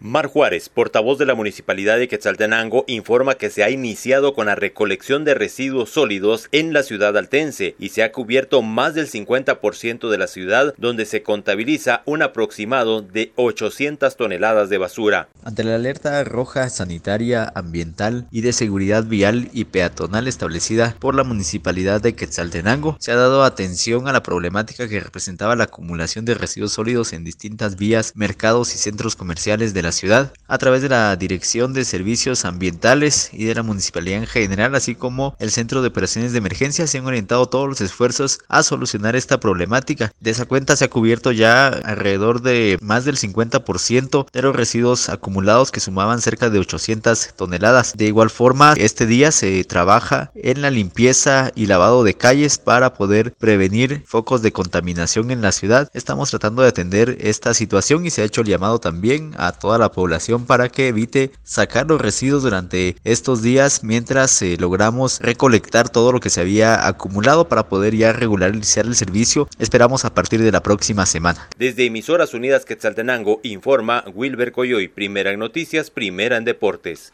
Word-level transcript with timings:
Mar 0.00 0.28
Juárez, 0.28 0.68
portavoz 0.68 1.18
de 1.18 1.26
la 1.26 1.34
Municipalidad 1.34 1.98
de 1.98 2.06
Quetzaltenango, 2.06 2.84
informa 2.86 3.34
que 3.34 3.50
se 3.50 3.64
ha 3.64 3.70
iniciado 3.70 4.32
con 4.32 4.46
la 4.46 4.54
recolección 4.54 5.24
de 5.24 5.34
residuos 5.34 5.90
sólidos 5.90 6.46
en 6.52 6.72
la 6.72 6.84
ciudad 6.84 7.16
altense 7.16 7.74
y 7.80 7.88
se 7.88 8.04
ha 8.04 8.12
cubierto 8.12 8.62
más 8.62 8.94
del 8.94 9.10
50% 9.10 10.08
de 10.08 10.18
la 10.18 10.28
ciudad, 10.28 10.72
donde 10.78 11.04
se 11.04 11.24
contabiliza 11.24 12.02
un 12.04 12.22
aproximado 12.22 13.02
de 13.02 13.32
800 13.34 14.16
toneladas 14.16 14.68
de 14.68 14.78
basura. 14.78 15.30
Ante 15.42 15.64
la 15.64 15.74
alerta 15.74 16.22
roja 16.22 16.70
sanitaria, 16.70 17.50
ambiental 17.56 18.28
y 18.30 18.42
de 18.42 18.52
seguridad 18.52 19.02
vial 19.02 19.50
y 19.52 19.64
peatonal 19.64 20.28
establecida 20.28 20.94
por 21.00 21.16
la 21.16 21.24
Municipalidad 21.24 22.00
de 22.00 22.14
Quetzaltenango, 22.14 22.96
se 23.00 23.10
ha 23.10 23.16
dado 23.16 23.42
atención 23.42 24.06
a 24.06 24.12
la 24.12 24.22
problemática 24.22 24.88
que 24.88 25.00
representaba 25.00 25.56
la 25.56 25.64
acumulación 25.64 26.24
de 26.24 26.34
residuos 26.34 26.74
sólidos 26.74 27.12
en 27.12 27.24
distintas 27.24 27.74
vías, 27.74 28.12
mercados 28.14 28.76
y 28.76 28.78
centros 28.78 29.16
comerciales 29.16 29.74
de 29.74 29.82
la 29.82 29.87
ciudad 29.92 30.32
a 30.46 30.58
través 30.58 30.82
de 30.82 30.88
la 30.88 31.14
Dirección 31.16 31.72
de 31.72 31.84
Servicios 31.84 32.44
Ambientales 32.44 33.30
y 33.32 33.44
de 33.44 33.54
la 33.54 33.62
Municipalidad 33.62 34.20
en 34.20 34.26
general, 34.26 34.74
así 34.74 34.94
como 34.94 35.36
el 35.38 35.50
Centro 35.50 35.82
de 35.82 35.88
Operaciones 35.88 36.32
de 36.32 36.38
Emergencia, 36.38 36.86
se 36.86 36.98
han 36.98 37.06
orientado 37.06 37.46
todos 37.46 37.68
los 37.68 37.80
esfuerzos 37.80 38.40
a 38.48 38.62
solucionar 38.62 39.16
esta 39.16 39.40
problemática. 39.40 40.12
De 40.20 40.30
esa 40.30 40.46
cuenta 40.46 40.76
se 40.76 40.86
ha 40.86 40.90
cubierto 40.90 41.32
ya 41.32 41.68
alrededor 41.68 42.42
de 42.42 42.78
más 42.80 43.04
del 43.04 43.16
50% 43.16 44.26
de 44.32 44.42
los 44.42 44.56
residuos 44.56 45.08
acumulados 45.08 45.70
que 45.70 45.80
sumaban 45.80 46.20
cerca 46.20 46.50
de 46.50 46.58
800 46.58 47.34
toneladas. 47.36 47.92
De 47.96 48.06
igual 48.06 48.30
forma, 48.30 48.74
este 48.76 49.06
día 49.06 49.32
se 49.32 49.62
trabaja 49.64 50.30
en 50.34 50.62
la 50.62 50.70
limpieza 50.70 51.50
y 51.54 51.66
lavado 51.66 52.04
de 52.04 52.14
calles 52.14 52.58
para 52.58 52.94
poder 52.94 53.34
prevenir 53.34 54.02
focos 54.06 54.42
de 54.42 54.52
contaminación 54.52 55.30
en 55.30 55.42
la 55.42 55.52
ciudad. 55.52 55.90
Estamos 55.92 56.30
tratando 56.30 56.62
de 56.62 56.68
atender 56.68 57.18
esta 57.20 57.54
situación 57.54 58.06
y 58.06 58.10
se 58.10 58.22
ha 58.22 58.24
hecho 58.24 58.40
el 58.40 58.48
llamado 58.48 58.78
también 58.78 59.34
a 59.36 59.52
la 59.78 59.92
población 59.92 60.46
para 60.46 60.68
que 60.68 60.88
evite 60.88 61.30
sacar 61.44 61.86
los 61.86 62.00
residuos 62.00 62.42
durante 62.42 62.96
estos 63.04 63.42
días 63.42 63.84
mientras 63.84 64.40
eh, 64.42 64.56
logramos 64.58 65.20
recolectar 65.20 65.88
todo 65.88 66.12
lo 66.12 66.20
que 66.20 66.30
se 66.30 66.40
había 66.40 66.86
acumulado 66.86 67.48
para 67.48 67.68
poder 67.68 67.94
ya 67.94 68.12
regularizar 68.12 68.86
el 68.86 68.94
servicio. 68.94 69.48
Esperamos 69.58 70.04
a 70.04 70.14
partir 70.14 70.42
de 70.42 70.52
la 70.52 70.62
próxima 70.62 71.06
semana. 71.06 71.48
Desde 71.58 71.86
Emisoras 71.86 72.34
Unidas 72.34 72.64
Quetzaltenango 72.64 73.40
informa 73.42 74.04
Wilber 74.14 74.52
Coyoy, 74.52 74.88
primera 74.88 75.32
en 75.32 75.38
noticias, 75.38 75.90
primera 75.90 76.36
en 76.36 76.44
deportes. 76.44 77.12